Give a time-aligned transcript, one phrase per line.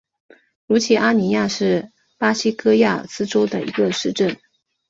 [0.65, 4.35] 卢齐阿尼亚是巴西戈亚斯州的一个市镇。